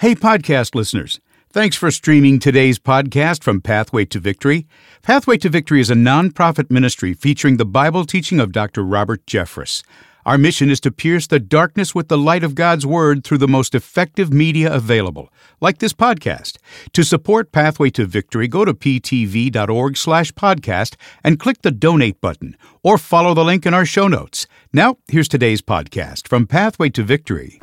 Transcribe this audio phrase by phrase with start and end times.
[0.00, 1.18] Hey, podcast listeners.
[1.50, 4.68] Thanks for streaming today's podcast from Pathway to Victory.
[5.02, 8.84] Pathway to Victory is a nonprofit ministry featuring the Bible teaching of Dr.
[8.84, 9.82] Robert Jeffress.
[10.24, 13.48] Our mission is to pierce the darkness with the light of God's Word through the
[13.48, 16.58] most effective media available, like this podcast.
[16.92, 20.94] To support Pathway to Victory, go to ptv.org slash podcast
[21.24, 24.46] and click the donate button, or follow the link in our show notes.
[24.72, 27.58] Now, here's today's podcast from Pathway to Victory.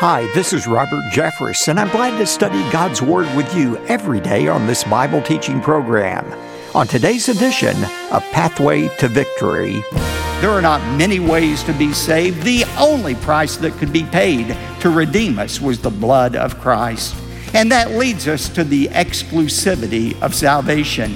[0.00, 4.18] Hi, this is Robert Jeffress, and I'm glad to study God's Word with you every
[4.18, 6.24] day on this Bible teaching program.
[6.74, 7.76] On today's edition
[8.10, 9.84] of Pathway to Victory,
[10.40, 12.44] there are not many ways to be saved.
[12.44, 17.14] The only price that could be paid to redeem us was the blood of Christ.
[17.52, 21.14] And that leads us to the exclusivity of salvation.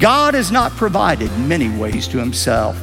[0.00, 2.76] God has not provided many ways to Himself.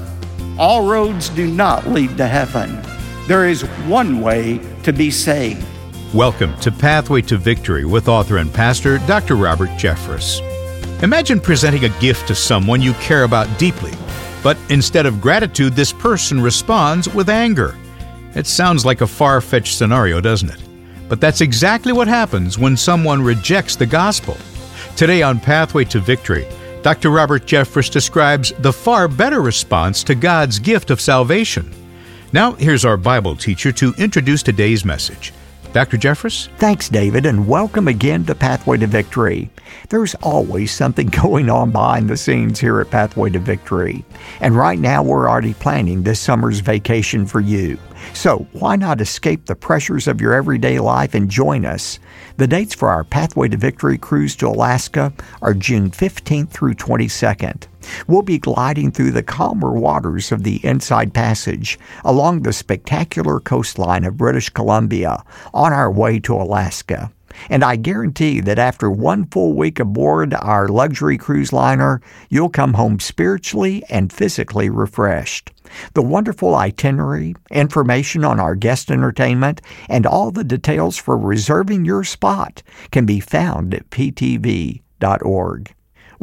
[0.58, 2.82] All roads do not lead to heaven.
[3.26, 5.66] There is one way to be saved.
[6.14, 9.38] Welcome to Pathway to Victory with author and pastor Dr.
[9.38, 10.42] Robert Jeffress.
[11.02, 13.94] Imagine presenting a gift to someone you care about deeply,
[14.44, 17.78] but instead of gratitude, this person responds with anger.
[18.36, 20.62] It sounds like a far fetched scenario, doesn't it?
[21.08, 24.36] But that's exactly what happens when someone rejects the gospel.
[24.98, 26.46] Today on Pathway to Victory,
[26.82, 27.10] Dr.
[27.10, 31.74] Robert Jeffress describes the far better response to God's gift of salvation.
[32.34, 35.32] Now, here's our Bible teacher to introduce today's message.
[35.72, 35.98] Dr.
[35.98, 36.48] Jeffress?
[36.58, 39.52] Thanks, David, and welcome again to Pathway to Victory.
[39.90, 44.04] There's always something going on behind the scenes here at Pathway to Victory.
[44.40, 47.78] And right now, we're already planning this summer's vacation for you.
[48.16, 52.00] So, why not escape the pressures of your everyday life and join us?
[52.38, 57.68] The dates for our Pathway to Victory cruise to Alaska are June 15th through 22nd.
[58.08, 64.06] We'll be gliding through the calmer waters of the Inside Passage along the spectacular coastline
[64.06, 67.12] of British Columbia on our way to Alaska.
[67.50, 72.74] And I guarantee that after one full week aboard our luxury cruise liner, you'll come
[72.74, 75.52] home spiritually and physically refreshed.
[75.94, 82.04] The wonderful itinerary, information on our guest entertainment, and all the details for reserving your
[82.04, 82.62] spot
[82.92, 85.74] can be found at ptv.org.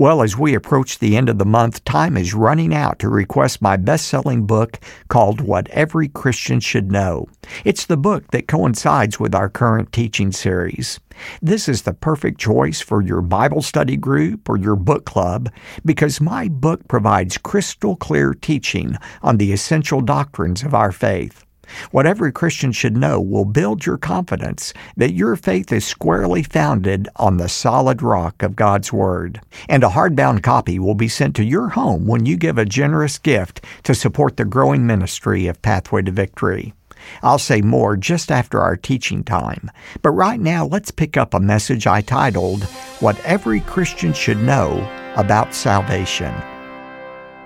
[0.00, 3.60] Well, as we approach the end of the month, time is running out to request
[3.60, 7.26] my best selling book called What Every Christian Should Know.
[7.66, 11.00] It's the book that coincides with our current teaching series.
[11.42, 15.50] This is the perfect choice for your Bible study group or your book club
[15.84, 21.44] because my book provides crystal clear teaching on the essential doctrines of our faith.
[21.90, 27.08] What every Christian should know will build your confidence that your faith is squarely founded
[27.16, 29.40] on the solid rock of God's Word.
[29.68, 33.18] And a hardbound copy will be sent to your home when you give a generous
[33.18, 36.74] gift to support the growing ministry of Pathway to Victory.
[37.22, 39.70] I'll say more just after our teaching time.
[40.02, 42.64] But right now, let's pick up a message I titled,
[43.00, 46.34] What Every Christian Should Know About Salvation.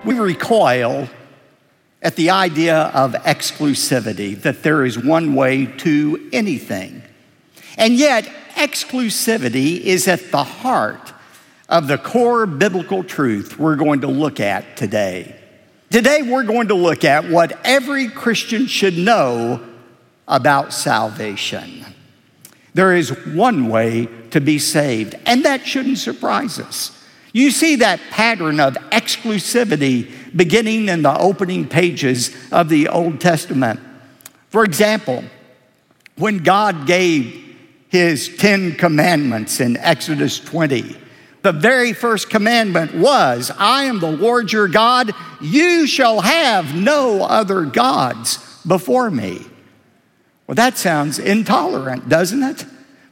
[0.03, 1.09] We recoil
[2.05, 7.01] at the idea of exclusivity, that there is one way to anything.
[7.77, 11.13] And yet, exclusivity is at the heart
[11.67, 15.35] of the core biblical truth we're going to look at today.
[15.89, 19.65] Today, we're going to look at what every Christian should know
[20.27, 21.85] about salvation.
[22.75, 27.03] There is one way to be saved, and that shouldn't surprise us.
[27.35, 33.81] You see that pattern of exclusivity beginning in the opening pages of the Old Testament.
[34.47, 35.21] For example,
[36.15, 37.57] when God gave
[37.89, 40.95] his Ten Commandments in Exodus 20,
[41.41, 47.23] the very first commandment was, I am the Lord your God, you shall have no
[47.23, 49.45] other gods before me.
[50.47, 52.65] Well, that sounds intolerant, doesn't it?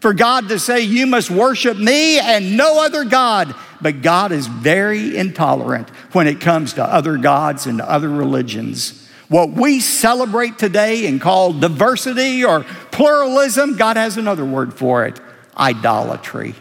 [0.04, 3.56] For God to say, You must worship me and no other God.
[3.80, 9.08] But God is very intolerant when it comes to other gods and other religions.
[9.30, 15.22] What we celebrate today and call diversity or pluralism, God has another word for it
[15.56, 16.54] idolatry.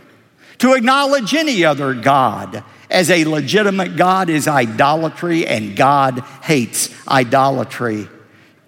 [0.58, 8.06] To acknowledge any other God as a legitimate God is idolatry, and God hates idolatry.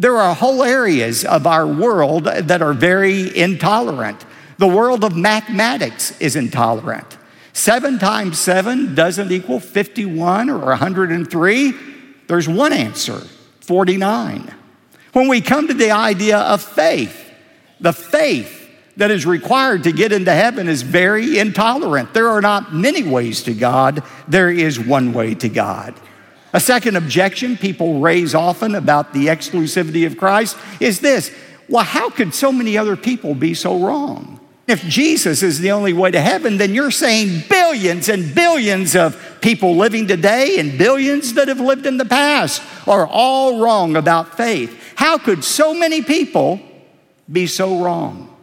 [0.00, 4.26] There are whole areas of our world that are very intolerant.
[4.58, 7.18] The world of mathematics is intolerant.
[7.52, 11.74] Seven times seven doesn't equal 51 or 103.
[12.26, 13.20] There's one answer
[13.60, 14.54] 49.
[15.12, 17.30] When we come to the idea of faith,
[17.80, 18.62] the faith
[18.96, 22.14] that is required to get into heaven is very intolerant.
[22.14, 25.94] There are not many ways to God, there is one way to God.
[26.52, 31.34] A second objection people raise often about the exclusivity of Christ is this
[31.68, 34.38] well, how could so many other people be so wrong?
[34.66, 39.20] If Jesus is the only way to heaven, then you're saying billions and billions of
[39.43, 44.37] people living today and billions that have lived in the past are all wrong about
[44.37, 44.75] faith.
[44.96, 46.61] How could so many people
[47.31, 48.34] be so wrong?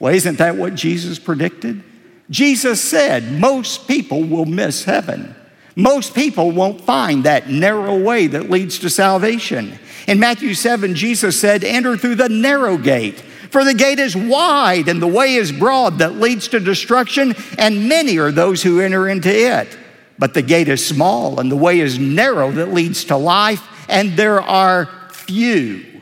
[0.00, 1.82] Well, isn't that what Jesus predicted?
[2.30, 5.34] Jesus said most people will miss heaven.
[5.76, 9.78] Most people won't find that narrow way that leads to salvation.
[10.06, 13.22] In Matthew 7, Jesus said, Enter through the narrow gate.
[13.54, 17.88] For the gate is wide and the way is broad that leads to destruction, and
[17.88, 19.78] many are those who enter into it.
[20.18, 24.16] But the gate is small and the way is narrow that leads to life, and
[24.16, 26.00] there are few,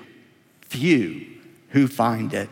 [0.62, 1.26] few
[1.68, 2.48] who find it.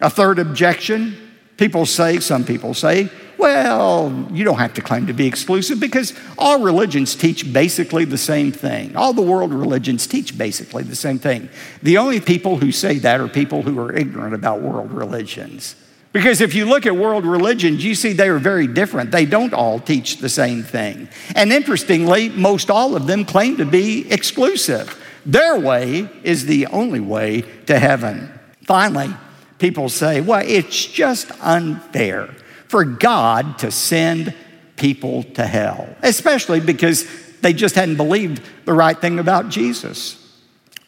[0.00, 1.16] A third objection
[1.56, 6.12] people say, some people say, well, you don't have to claim to be exclusive because
[6.36, 8.96] all religions teach basically the same thing.
[8.96, 11.48] All the world religions teach basically the same thing.
[11.82, 15.76] The only people who say that are people who are ignorant about world religions.
[16.12, 19.12] Because if you look at world religions, you see they are very different.
[19.12, 21.08] They don't all teach the same thing.
[21.36, 25.00] And interestingly, most all of them claim to be exclusive.
[25.24, 28.32] Their way is the only way to heaven.
[28.62, 29.14] Finally,
[29.58, 32.34] people say, well, it's just unfair
[32.68, 34.34] for God to send
[34.76, 37.06] people to hell, especially because
[37.40, 40.24] they just hadn't believed the right thing about Jesus.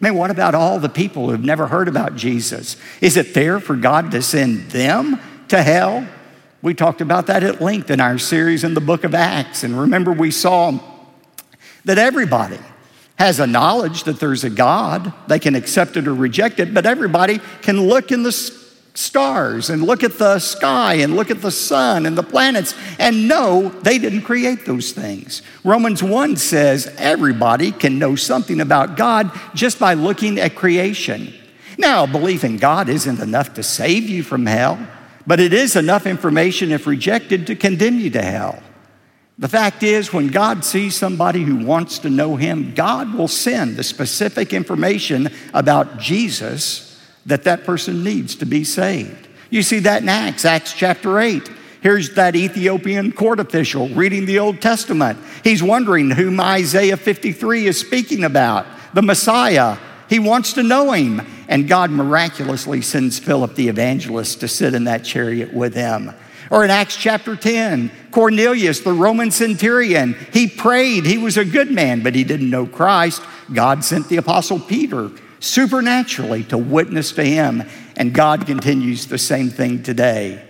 [0.01, 2.77] I mean, what about all the people who've never heard about Jesus?
[3.01, 6.07] Is it fair for God to send them to hell?
[6.63, 9.63] We talked about that at length in our series in the book of Acts.
[9.65, 10.79] And remember, we saw
[11.85, 12.59] that everybody
[13.17, 15.13] has a knowledge that there's a God.
[15.29, 18.33] They can accept it or reject it, but everybody can look in the
[18.95, 23.29] stars and look at the sky and look at the sun and the planets and
[23.29, 25.43] know they didn't create those things.
[25.65, 31.33] Romans 1 says everybody can know something about God just by looking at creation.
[31.79, 34.79] Now, belief in God isn't enough to save you from hell,
[35.27, 38.63] but it is enough information, if rejected, to condemn you to hell.
[39.39, 43.77] The fact is, when God sees somebody who wants to know Him, God will send
[43.77, 46.90] the specific information about Jesus
[47.27, 49.29] that that person needs to be saved.
[49.51, 51.51] You see that in Acts, Acts chapter 8.
[51.83, 55.19] Here's that Ethiopian court official reading the Old Testament.
[55.43, 59.79] He's wondering whom Isaiah 53 is speaking about, the Messiah.
[60.09, 61.23] He wants to know him.
[61.49, 66.13] And God miraculously sends Philip the evangelist to sit in that chariot with him.
[66.51, 71.07] Or in Acts chapter 10, Cornelius, the Roman centurion, he prayed.
[71.07, 73.23] He was a good man, but he didn't know Christ.
[73.53, 77.65] God sent the apostle Peter supernaturally to witness to him.
[77.97, 80.47] And God continues the same thing today.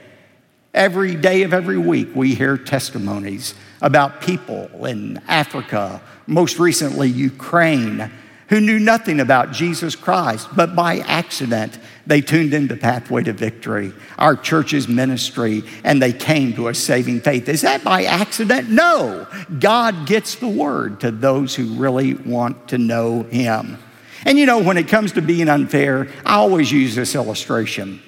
[0.75, 8.10] Every day of every week, we hear testimonies about people in Africa, most recently Ukraine,
[8.50, 13.92] who knew nothing about Jesus Christ, but by accident, they tuned into Pathway to Victory,
[14.19, 17.48] our church's ministry, and they came to a saving faith.
[17.48, 18.69] Is that by accident?
[18.69, 19.28] No.
[19.60, 23.78] God gets the word to those who really want to know Him.
[24.25, 28.02] And you know, when it comes to being unfair, I always use this illustration.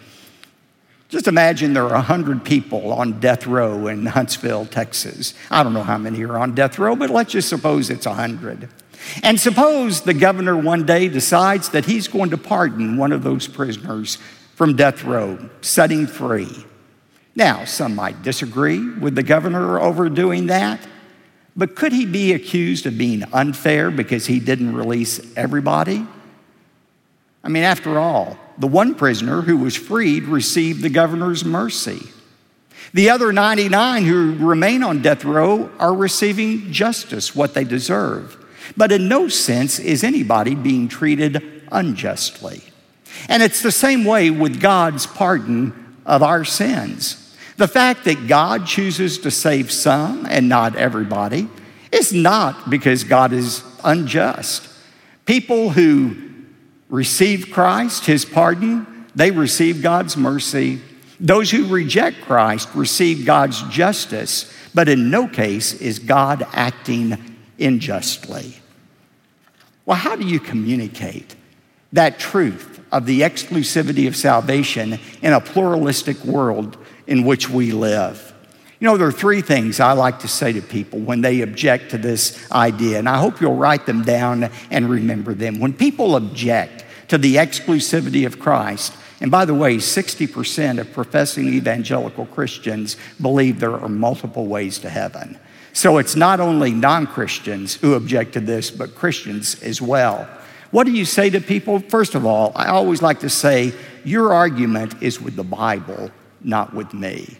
[1.08, 5.34] Just imagine there are 100 people on death row in Huntsville, Texas.
[5.50, 8.68] I don't know how many are on death row, but let's just suppose it's 100.
[9.22, 13.46] And suppose the governor one day decides that he's going to pardon one of those
[13.46, 14.16] prisoners
[14.54, 16.64] from death row, setting free.
[17.34, 20.80] Now, some might disagree with the governor over doing that,
[21.56, 26.06] but could he be accused of being unfair because he didn't release everybody?
[27.44, 32.08] I mean, after all, the one prisoner who was freed received the governor's mercy.
[32.94, 38.38] The other 99 who remain on death row are receiving justice, what they deserve.
[38.76, 42.62] But in no sense is anybody being treated unjustly.
[43.28, 47.21] And it's the same way with God's pardon of our sins.
[47.62, 51.48] The fact that God chooses to save some and not everybody
[51.92, 54.68] is not because God is unjust.
[55.26, 56.16] People who
[56.88, 60.80] receive Christ, his pardon, they receive God's mercy.
[61.20, 67.16] Those who reject Christ receive God's justice, but in no case is God acting
[67.60, 68.56] unjustly.
[69.86, 71.36] Well, how do you communicate
[71.92, 78.32] that truth of the exclusivity of salvation in a pluralistic world in which we live.
[78.80, 81.92] You know, there are three things I like to say to people when they object
[81.92, 85.60] to this idea, and I hope you'll write them down and remember them.
[85.60, 91.46] When people object to the exclusivity of Christ, and by the way, 60% of professing
[91.48, 95.38] evangelical Christians believe there are multiple ways to heaven.
[95.72, 100.28] So it's not only non Christians who object to this, but Christians as well.
[100.72, 101.78] What do you say to people?
[101.78, 103.72] First of all, I always like to say,
[104.04, 106.10] your argument is with the Bible,
[106.42, 107.36] not with me.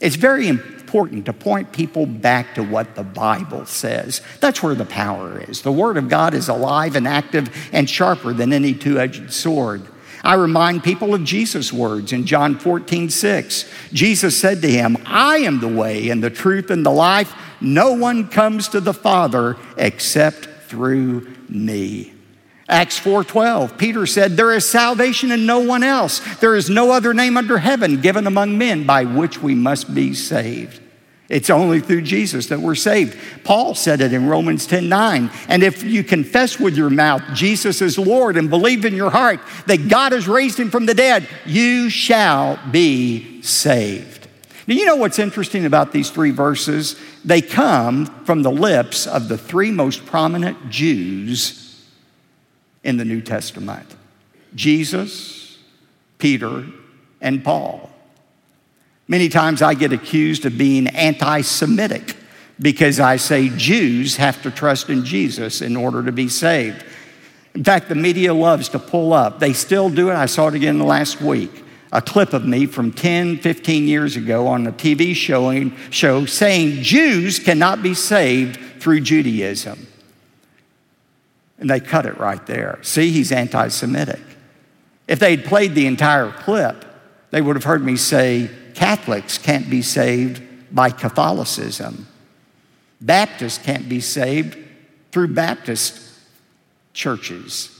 [0.00, 4.22] It's very important to point people back to what the Bible says.
[4.40, 5.62] That's where the power is.
[5.62, 9.82] The Word of God is alive and active and sharper than any two edged sword.
[10.22, 13.64] I remind people of Jesus' words in John 14, 6.
[13.92, 17.34] Jesus said to him, I am the way and the truth and the life.
[17.60, 22.15] No one comes to the Father except through me.
[22.68, 26.20] Acts 4:12 Peter said there is salvation in no one else.
[26.40, 30.14] There is no other name under heaven given among men by which we must be
[30.14, 30.80] saved.
[31.28, 33.16] It's only through Jesus that we're saved.
[33.42, 37.98] Paul said it in Romans 10:9 and if you confess with your mouth Jesus is
[37.98, 41.88] Lord and believe in your heart that God has raised him from the dead you
[41.88, 44.26] shall be saved.
[44.66, 46.96] Now you know what's interesting about these three verses?
[47.24, 51.65] They come from the lips of the three most prominent Jews
[52.86, 53.94] in the New Testament
[54.54, 55.58] Jesus,
[56.18, 56.64] Peter,
[57.20, 57.90] and Paul.
[59.08, 62.16] Many times I get accused of being anti Semitic
[62.58, 66.84] because I say Jews have to trust in Jesus in order to be saved.
[67.54, 69.40] In fact, the media loves to pull up.
[69.40, 70.14] They still do it.
[70.14, 71.64] I saw it again last week.
[71.92, 76.82] A clip of me from 10, 15 years ago on a TV showing, show saying
[76.82, 79.86] Jews cannot be saved through Judaism.
[81.58, 82.78] And they cut it right there.
[82.82, 84.20] See, he's anti Semitic.
[85.08, 86.84] If they'd played the entire clip,
[87.30, 90.42] they would have heard me say Catholics can't be saved
[90.74, 92.06] by Catholicism.
[93.00, 94.58] Baptists can't be saved
[95.12, 96.02] through Baptist
[96.92, 97.72] churches.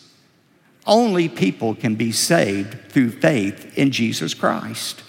[0.86, 5.02] Only people can be saved through faith in Jesus Christ.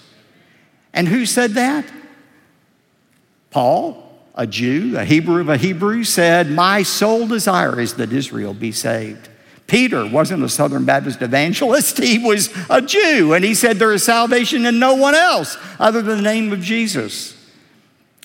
[0.92, 1.86] And who said that?
[3.50, 4.07] Paul,
[4.38, 8.70] a Jew, a Hebrew of a Hebrew, said, My sole desire is that Israel be
[8.70, 9.28] saved.
[9.66, 14.04] Peter wasn't a Southern Baptist evangelist, he was a Jew, and he said, There is
[14.04, 17.34] salvation in no one else other than the name of Jesus.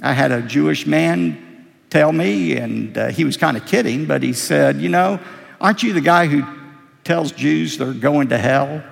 [0.01, 4.21] I had a Jewish man tell me, and uh, he was kind of kidding, but
[4.21, 5.19] he said, You know,
[5.59, 6.45] aren't you the guy who
[7.03, 8.83] tells Jews they're going to hell?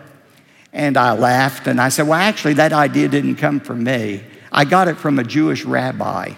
[0.73, 4.23] And I laughed and I said, Well, actually, that idea didn't come from me.
[4.51, 6.33] I got it from a Jewish rabbi.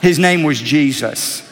[0.00, 1.42] His name was Jesus.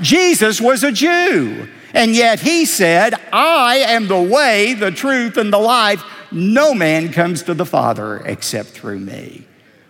[0.00, 5.52] Jesus was a Jew, and yet he said, I am the way, the truth, and
[5.52, 6.02] the life.
[6.30, 9.46] No man comes to the Father except through me.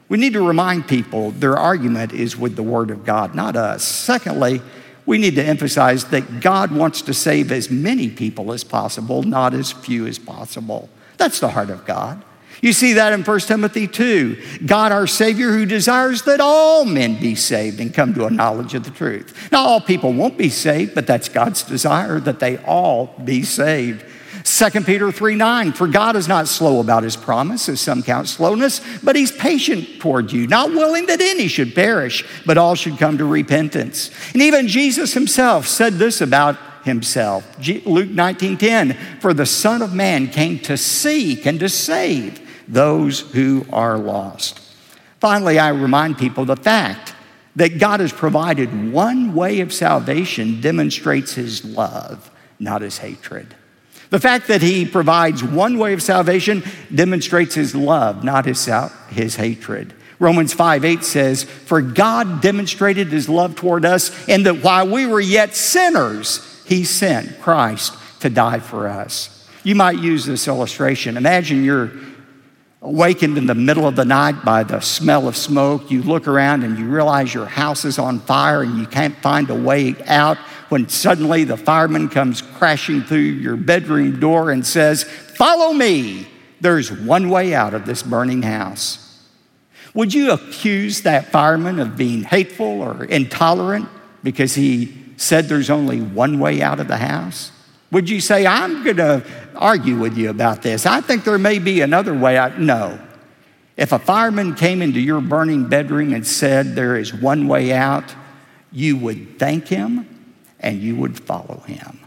[0.08, 3.82] We need to remind people their argument is with the Word of God, not us.
[3.82, 4.62] Secondly,
[5.04, 9.54] we need to emphasize that God wants to save as many people as possible, not
[9.54, 10.88] as few as possible.
[11.16, 12.22] That's the heart of God.
[12.62, 14.60] You see that in 1 Timothy 2.
[14.66, 18.74] God, our Savior, who desires that all men be saved and come to a knowledge
[18.74, 19.50] of the truth.
[19.52, 24.04] Now, all people won't be saved, but that's God's desire that they all be saved.
[24.46, 28.28] 2 Peter 3 9, for God is not slow about his promise, as some count
[28.28, 32.96] slowness, but he's patient toward you, not willing that any should perish, but all should
[32.96, 34.10] come to repentance.
[34.32, 37.44] And even Jesus himself said this about himself.
[37.84, 43.20] Luke 19 10, for the Son of Man came to seek and to save those
[43.20, 44.60] who are lost.
[45.20, 47.14] Finally, I remind people the fact
[47.56, 53.54] that God has provided one way of salvation demonstrates his love, not his hatred.
[54.10, 56.62] The fact that he provides one way of salvation
[56.94, 58.68] demonstrates his love, not his,
[59.08, 59.94] his hatred.
[60.18, 65.06] Romans 5 8 says, For God demonstrated his love toward us in that while we
[65.06, 69.32] were yet sinners, he sent Christ to die for us.
[69.62, 71.16] You might use this illustration.
[71.16, 71.90] Imagine you're
[72.82, 75.90] awakened in the middle of the night by the smell of smoke.
[75.90, 79.50] You look around and you realize your house is on fire and you can't find
[79.50, 80.38] a way out.
[80.68, 86.28] When suddenly the fireman comes crashing through your bedroom door and says, Follow me.
[86.60, 89.02] There's one way out of this burning house.
[89.94, 93.88] Would you accuse that fireman of being hateful or intolerant
[94.22, 97.52] because he said there's only one way out of the house?
[97.92, 99.24] Would you say, I'm going to
[99.54, 100.86] argue with you about this?
[100.86, 102.58] I think there may be another way out.
[102.58, 102.98] No.
[103.76, 108.14] If a fireman came into your burning bedroom and said there is one way out,
[108.72, 112.00] you would thank him and you would follow him.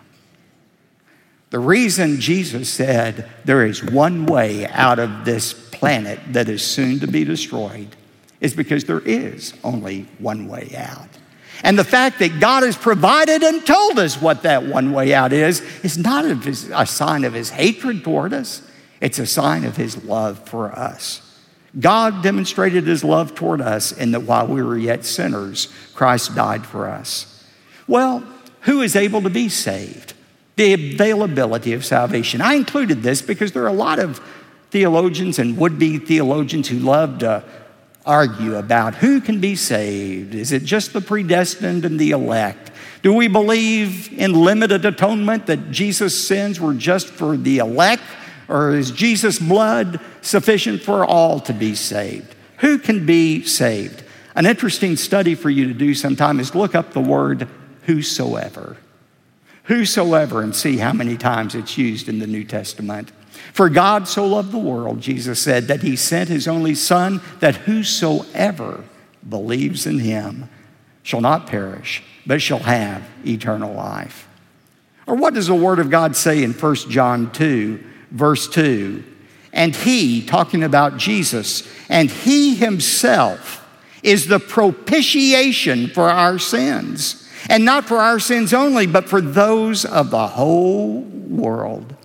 [1.52, 7.00] The reason Jesus said there is one way out of this planet that is soon
[7.00, 7.96] to be destroyed
[8.40, 11.08] is because there is only one way out.
[11.64, 15.34] And the fact that God has provided and told us what that one way out
[15.34, 18.62] is, is not a sign of his hatred toward us,
[19.02, 21.26] it's a sign of his love for us.
[21.80, 26.66] God demonstrated his love toward us in that while we were yet sinners, Christ died
[26.66, 27.46] for us.
[27.88, 28.24] Well,
[28.62, 30.14] who is able to be saved?
[30.60, 32.42] the availability of salvation.
[32.42, 34.20] I included this because there are a lot of
[34.72, 37.46] theologians and would be theologians who love to
[38.10, 40.34] argue about who can be saved.
[40.34, 42.72] Is it just the predestined and the elect?
[43.04, 48.02] Do we believe in limited atonement that Jesus' sins were just for the elect?
[48.48, 52.34] Or is Jesus' blood sufficient for all to be saved?
[52.58, 54.04] Who can be saved?
[54.34, 57.48] An interesting study for you to do sometime is look up the word
[57.84, 58.78] whosoever.
[59.66, 63.12] Whosoever, and see how many times it's used in the New Testament.
[63.54, 67.56] For God so loved the world, Jesus said, that he sent his only Son, that
[67.56, 68.84] whosoever
[69.28, 70.50] believes in him
[71.04, 74.28] shall not perish, but shall have eternal life.
[75.08, 79.04] Or what does the Word of God say in 1 John 2, verse 2?
[79.52, 83.68] And he, talking about Jesus, and he himself
[84.04, 87.28] is the propitiation for our sins.
[87.50, 91.96] And not for our sins only, but for those of the whole world.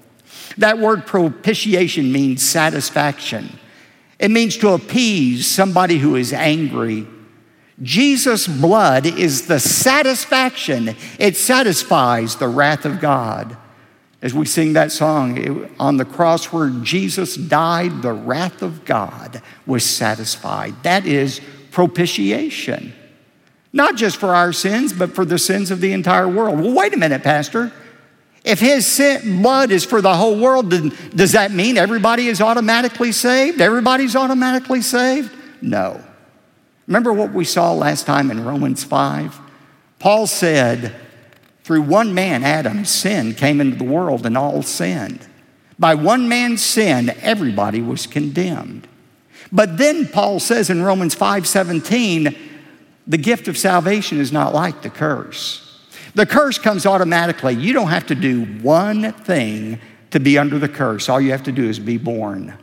[0.58, 3.58] That word propitiation means satisfaction.
[4.18, 7.06] It means to appease somebody who is angry
[7.82, 13.56] Jesus' blood is the satisfaction, it satisfies the wrath of God.
[14.22, 19.42] As we sing that song, on the cross where Jesus died, the wrath of God
[19.66, 20.82] was satisfied.
[20.82, 21.40] That is
[21.72, 22.94] propitiation.
[23.72, 26.60] Not just for our sins, but for the sins of the entire world.
[26.60, 27.72] Well, wait a minute, Pastor.
[28.44, 32.42] If his sin, blood is for the whole world, then does that mean everybody is
[32.42, 33.60] automatically saved?
[33.60, 35.32] Everybody's automatically saved?
[35.62, 36.04] No.
[36.86, 39.40] Remember what we saw last time in Romans 5?
[39.98, 40.94] Paul said,
[41.62, 45.26] through one man, Adam, sin came into the world and all sinned.
[45.78, 48.86] By one man's sin, everybody was condemned.
[49.50, 52.36] But then Paul says in Romans 5:17,
[53.06, 55.63] the gift of salvation is not like the curse.
[56.14, 57.54] The curse comes automatically.
[57.54, 59.80] You don't have to do one thing
[60.10, 61.08] to be under the curse.
[61.08, 62.56] All you have to do is be born.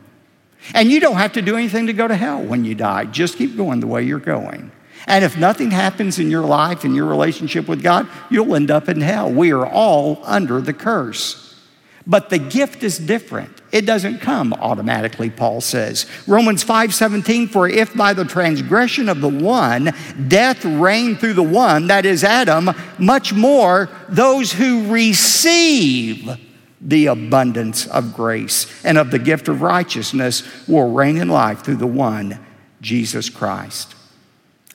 [0.74, 3.04] And you don't have to do anything to go to hell when you die.
[3.04, 4.70] Just keep going the way you're going.
[5.06, 8.88] And if nothing happens in your life and your relationship with God, you'll end up
[8.88, 9.30] in hell.
[9.30, 11.60] We are all under the curse.
[12.06, 13.61] But the gift is different.
[13.72, 16.04] It doesn't come automatically, Paul says.
[16.26, 19.94] Romans 5:17 for if by the transgression of the one
[20.28, 26.36] death reigned through the one that is Adam, much more those who receive
[26.82, 31.76] the abundance of grace and of the gift of righteousness will reign in life through
[31.76, 32.38] the one,
[32.82, 33.94] Jesus Christ.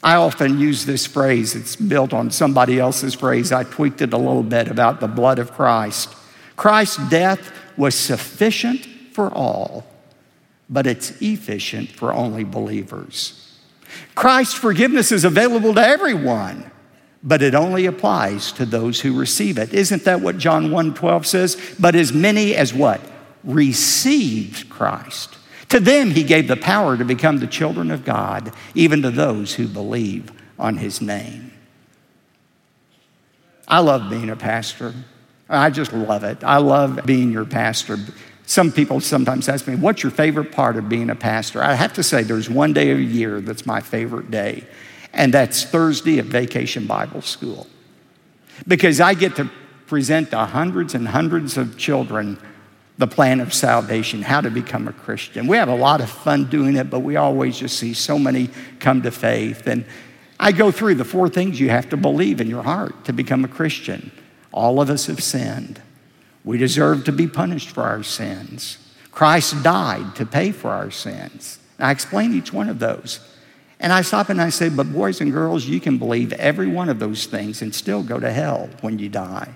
[0.01, 3.51] I often use this phrase, it's built on somebody else's phrase.
[3.51, 6.15] I tweaked it a little bit about the blood of Christ.
[6.55, 9.85] Christ's death was sufficient for all,
[10.69, 13.59] but it's efficient for only believers.
[14.15, 16.71] Christ's forgiveness is available to everyone
[17.23, 19.73] but it only applies to those who receive it.
[19.73, 21.57] Isn't that what John 1:12 says?
[21.79, 23.01] But as many as what?
[23.43, 25.35] Received Christ.
[25.69, 29.55] To them he gave the power to become the children of God, even to those
[29.55, 31.51] who believe on his name.
[33.67, 34.93] I love being a pastor.
[35.49, 36.43] I just love it.
[36.43, 37.97] I love being your pastor.
[38.45, 41.63] Some people sometimes ask me, What's your favorite part of being a pastor?
[41.63, 44.65] I have to say, there's one day a year that's my favorite day
[45.13, 47.67] and that's Thursday at Vacation Bible School.
[48.67, 49.49] Because I get to
[49.87, 52.39] present to hundreds and hundreds of children
[52.97, 55.45] the plan of salvation, how to become a Christian.
[55.47, 58.49] We have a lot of fun doing it, but we always just see so many
[58.79, 59.67] come to faith.
[59.67, 59.85] And
[60.39, 63.45] I go through the four things you have to believe in your heart to become
[63.45, 64.11] a Christian.
[64.57, 65.79] All of us have sinned.
[66.43, 68.79] We deserve to be punished for our sins.
[69.11, 71.59] Christ died to pay for our sins.
[71.77, 73.19] I explain each one of those.
[73.79, 76.89] And I stop and I say, but boys and girls, you can believe every one
[76.89, 79.53] of those things and still go to hell when you die.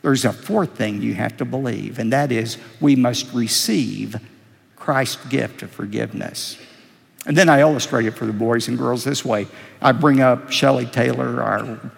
[0.00, 4.16] There's a fourth thing you have to believe, and that is we must receive
[4.76, 6.56] Christ's gift of forgiveness.
[7.26, 9.46] And then I illustrate it for the boys and girls this way.
[9.82, 11.92] I bring up Shelley Taylor, our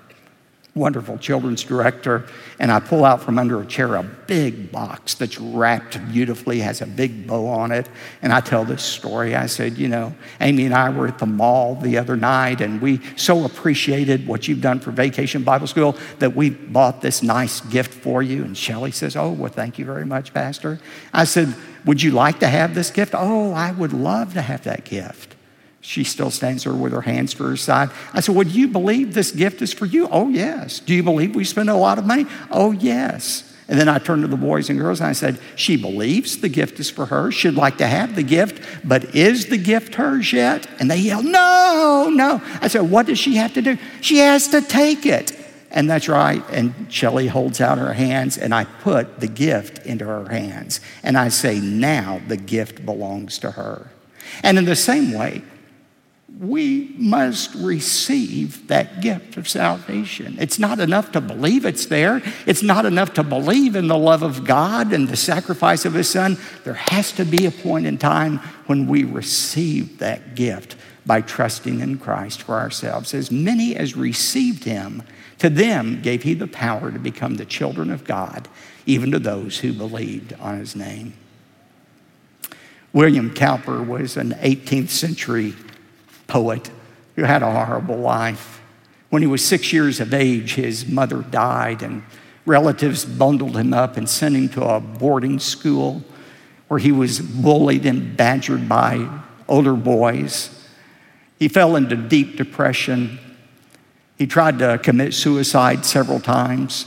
[0.75, 2.27] wonderful children's director,
[2.59, 6.81] and I pull out from under a chair a big box that's wrapped beautifully, has
[6.81, 7.89] a big bow on it.
[8.23, 9.37] And I tell this story.
[9.37, 12.81] I said, You know, Amy and I were at the mall the other night, and
[12.81, 17.61] we so appreciated what you've done for Vacation Bible School that we bought this nice
[17.61, 18.45] gift for you.
[18.45, 20.81] And Shelley says, Oh, well, thank you very much, Pastor.
[21.13, 23.15] I said, Would you like to have this gift?
[23.17, 25.34] Oh, I would love to have that gift.
[25.85, 27.91] She still stands there with her hands to her side.
[28.15, 30.09] I said, Well, do you believe this gift is for you?
[30.11, 30.81] Oh, yes.
[30.81, 32.25] Do you believe we spend a lot of money?
[32.51, 33.53] Oh, yes.
[33.69, 36.49] And then I turned to the boys and girls and I said, She believes the
[36.49, 37.31] gift is for her.
[37.31, 40.67] She'd like to have the gift, but is the gift hers yet?
[40.81, 42.41] And they yelled, No, no.
[42.63, 43.77] I said, What does she have to do?
[44.01, 45.39] She has to take it.
[45.71, 46.43] And that's right.
[46.51, 50.81] And Shelley holds out her hands, and I put the gift into her hands.
[51.03, 53.91] And I say, now the gift belongs to her.
[54.43, 55.43] And in the same way,
[56.41, 60.37] we must receive that gift of salvation.
[60.41, 62.23] It's not enough to believe it's there.
[62.45, 66.11] It's not enough to believe in the love of God and the sacrifice of His
[66.11, 66.37] Son.
[66.65, 71.81] There has to be a point in time when we receive that gift by trusting
[71.81, 73.15] in Christ for ourselves.
[73.15, 75.05] As many as received Him,
[75.39, 78.49] to them gave He the power to become the children of God,
[78.87, 81.15] even to those who believed on His name.
[82.93, 85.55] William Cowper was an 18th century
[86.27, 86.71] poet
[87.17, 88.61] who had a horrible life.
[89.11, 92.03] When he was six years of age, his mother died, and
[92.47, 96.03] relatives bundled him up and sent him to a boarding school
[96.69, 99.09] where he was bullied and badgered by
[99.49, 100.51] older boys.
[101.39, 103.19] He fell into deep depression.
[104.17, 106.87] He tried to commit suicide several times.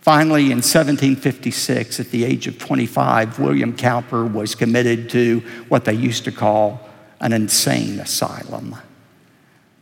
[0.00, 5.94] Finally, in 1756, at the age of 25, William Cowper was committed to what they
[5.94, 6.80] used to call
[7.22, 8.76] an insane asylum.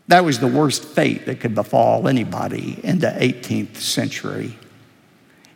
[0.06, 4.58] That was the worst fate that could befall anybody in the 18th century.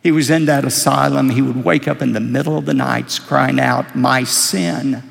[0.01, 1.29] He was in that asylum.
[1.29, 5.03] He would wake up in the middle of the nights crying out, My sin,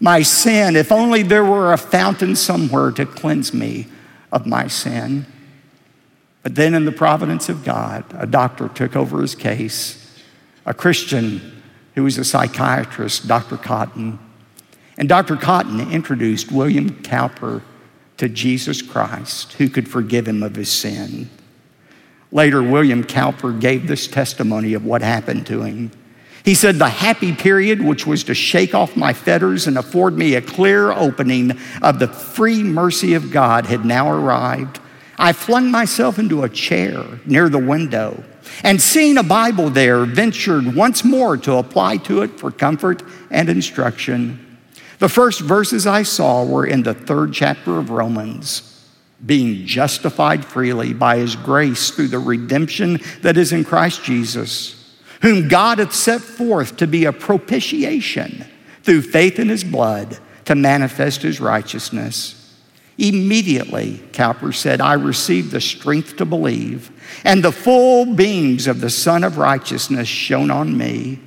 [0.00, 0.76] my sin.
[0.76, 3.86] If only there were a fountain somewhere to cleanse me
[4.32, 5.26] of my sin.
[6.42, 10.20] But then, in the providence of God, a doctor took over his case,
[10.66, 11.62] a Christian
[11.94, 13.56] who was a psychiatrist, Dr.
[13.56, 14.18] Cotton.
[14.96, 15.36] And Dr.
[15.36, 17.62] Cotton introduced William Cowper
[18.16, 21.28] to Jesus Christ, who could forgive him of his sin.
[22.30, 25.90] Later, William Cowper gave this testimony of what happened to him.
[26.44, 30.34] He said, The happy period, which was to shake off my fetters and afford me
[30.34, 34.80] a clear opening of the free mercy of God, had now arrived.
[35.16, 38.22] I flung myself into a chair near the window
[38.62, 43.48] and, seeing a Bible there, ventured once more to apply to it for comfort and
[43.48, 44.43] instruction.
[44.98, 48.70] The first verses I saw were in the third chapter of Romans
[49.24, 55.48] being justified freely by his grace through the redemption that is in Christ Jesus, whom
[55.48, 58.44] God hath set forth to be a propitiation
[58.82, 62.40] through faith in his blood to manifest his righteousness.
[62.98, 66.90] Immediately, Cowper said, I received the strength to believe,
[67.24, 71.18] and the full beams of the Sun of Righteousness shone on me.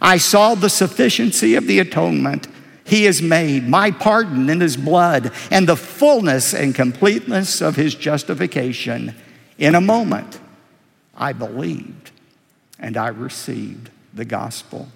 [0.00, 2.48] I saw the sufficiency of the atonement
[2.84, 7.94] he has made, my pardon in his blood, and the fullness and completeness of his
[7.94, 9.14] justification.
[9.58, 10.40] In a moment,
[11.14, 12.10] I believed
[12.78, 14.88] and I received the gospel.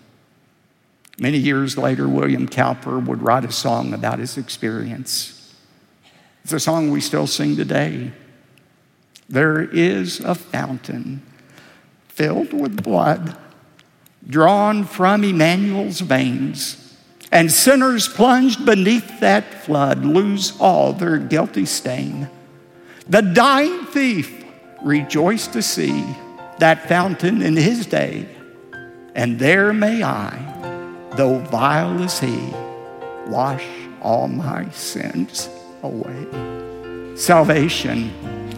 [1.18, 5.54] Many years later, William Cowper would write a song about his experience.
[6.42, 8.12] It's a song we still sing today.
[9.28, 11.22] There is a fountain
[12.08, 13.36] filled with blood
[14.28, 16.85] drawn from Emmanuel's veins
[17.32, 22.28] and sinners plunged beneath that flood lose all their guilty stain.
[23.08, 24.44] The dying thief
[24.82, 26.04] rejoiced to see
[26.58, 28.28] that fountain in his day,
[29.14, 32.38] and there may I, though vile as he,
[33.26, 33.64] wash
[34.00, 35.48] all my sins
[35.82, 36.26] away.
[37.16, 38.10] Salvation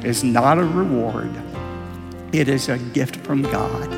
[0.05, 1.31] is not a reward,
[2.33, 3.89] it is a gift from God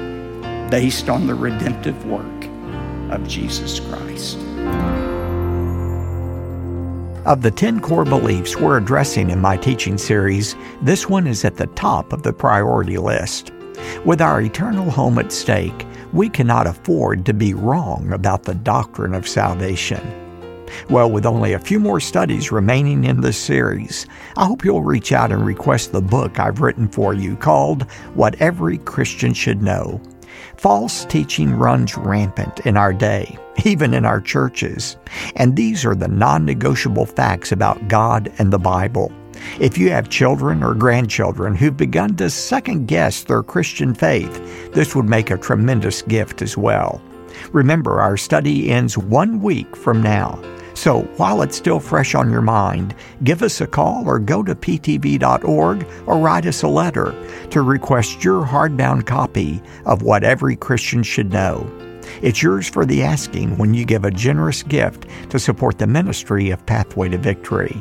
[0.70, 2.44] based on the redemptive work
[3.10, 4.38] of Jesus Christ.
[7.26, 11.56] Of the 10 core beliefs we're addressing in my teaching series, this one is at
[11.56, 13.52] the top of the priority list.
[14.04, 19.14] With our eternal home at stake, we cannot afford to be wrong about the doctrine
[19.14, 20.00] of salvation.
[20.88, 25.12] Well, with only a few more studies remaining in this series, I hope you'll reach
[25.12, 30.00] out and request the book I've written for you called What Every Christian Should Know
[30.56, 34.96] False teaching runs rampant in our day, even in our churches.
[35.36, 39.12] And these are the non negotiable facts about God and the Bible.
[39.58, 44.94] If you have children or grandchildren who've begun to second guess their Christian faith, this
[44.94, 47.00] would make a tremendous gift as well.
[47.52, 50.38] Remember, our study ends one week from now.
[50.74, 54.54] So while it's still fresh on your mind, give us a call or go to
[54.54, 57.14] ptv.org or write us a letter
[57.50, 61.70] to request your hardbound copy of What Every Christian Should Know.
[62.22, 66.50] It's yours for the asking when you give a generous gift to support the ministry
[66.50, 67.76] of Pathway to Victory.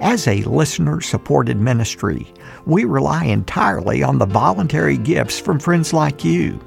[0.00, 2.32] As a listener supported ministry,
[2.66, 6.60] we rely entirely on the voluntary gifts from friends like you.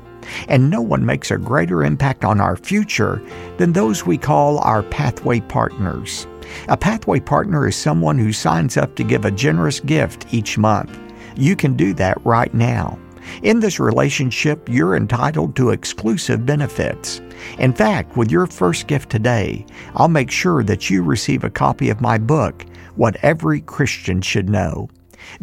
[0.47, 3.21] And no one makes a greater impact on our future
[3.57, 6.27] than those we call our pathway partners.
[6.67, 10.97] A pathway partner is someone who signs up to give a generous gift each month.
[11.36, 12.99] You can do that right now.
[13.43, 17.21] In this relationship, you're entitled to exclusive benefits.
[17.60, 21.89] In fact, with your first gift today, I'll make sure that you receive a copy
[21.89, 24.89] of my book, What Every Christian Should Know.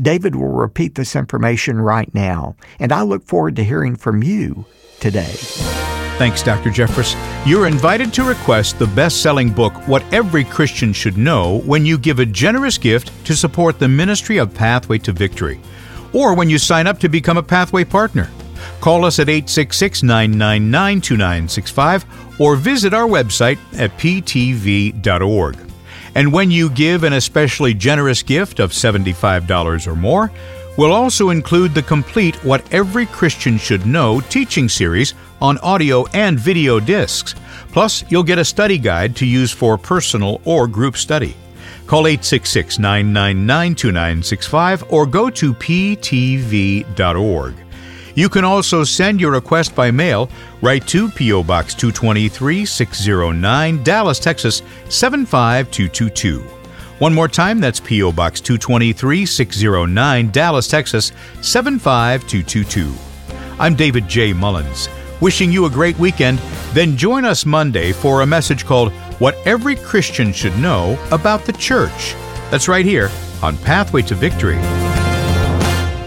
[0.00, 4.64] David will repeat this information right now, and I look forward to hearing from you
[5.00, 5.34] today.
[6.18, 6.70] Thanks, Dr.
[6.70, 7.14] Jeffress.
[7.46, 11.96] You're invited to request the best selling book, What Every Christian Should Know, when you
[11.96, 15.60] give a generous gift to support the ministry of Pathway to Victory,
[16.12, 18.28] or when you sign up to become a Pathway partner.
[18.80, 25.67] Call us at 866 999 2965 or visit our website at ptv.org.
[26.18, 30.32] And when you give an especially generous gift of $75 or more,
[30.76, 36.36] we'll also include the complete What Every Christian Should Know teaching series on audio and
[36.36, 37.36] video discs.
[37.70, 41.36] Plus, you'll get a study guide to use for personal or group study.
[41.86, 47.54] Call 866 999 2965 or go to ptv.org.
[48.18, 50.28] You can also send your request by mail
[50.60, 51.44] right to P.O.
[51.44, 56.40] Box 223 609, Dallas, Texas 75222.
[56.98, 58.10] One more time, that's P.O.
[58.10, 62.92] Box 223 609, Dallas, Texas 75222.
[63.60, 64.32] I'm David J.
[64.32, 64.88] Mullins.
[65.20, 66.40] Wishing you a great weekend,
[66.72, 71.52] then join us Monday for a message called What Every Christian Should Know About the
[71.52, 72.16] Church.
[72.50, 73.12] That's right here
[73.44, 74.58] on Pathway to Victory.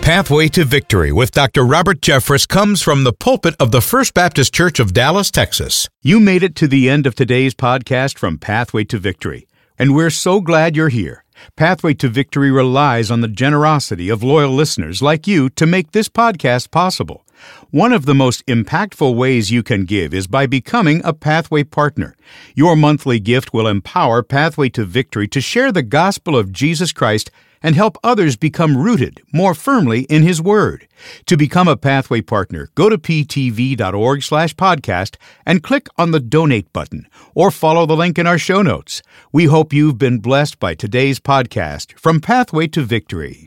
[0.01, 1.63] Pathway to Victory with Dr.
[1.63, 5.87] Robert Jeffress comes from the pulpit of the First Baptist Church of Dallas, Texas.
[6.01, 10.09] You made it to the end of today's podcast from Pathway to Victory, and we're
[10.09, 11.23] so glad you're here.
[11.55, 16.09] Pathway to Victory relies on the generosity of loyal listeners like you to make this
[16.09, 17.23] podcast possible.
[17.69, 22.15] One of the most impactful ways you can give is by becoming a Pathway partner.
[22.55, 27.29] Your monthly gift will empower Pathway to Victory to share the gospel of Jesus Christ
[27.63, 30.88] and help others become rooted more firmly in His Word.
[31.26, 36.71] To become a Pathway partner, go to ptv.org slash podcast and click on the donate
[36.74, 39.02] button or follow the link in our show notes.
[39.32, 43.39] We hope you've been blessed by today's podcast from Pathway to Victory.